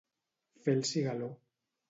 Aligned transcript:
Fer 0.63 0.75
el 0.79 0.81
cigaló. 0.93 1.31